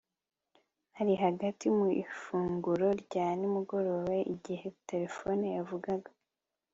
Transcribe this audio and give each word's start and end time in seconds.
Nari 0.93 1.15
hagati 1.23 1.65
mu 1.77 1.87
ifunguro 2.03 2.87
rya 3.03 3.27
nimugoroba 3.39 4.15
igihe 4.35 4.67
terefone 4.89 5.45
yavugaga 5.57 6.09